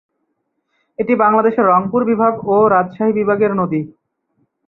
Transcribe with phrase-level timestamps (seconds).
[0.99, 3.81] এটি বাংলাদেশের রংপুর বিভাগ ও রাজশাহী বিভাগের নদী।